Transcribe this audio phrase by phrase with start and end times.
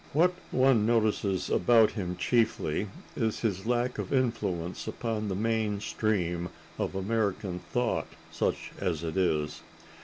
[0.13, 6.49] What one notices about him chiefly is his lack of influence upon the main stream
[6.79, 9.61] of American thought, such as it is.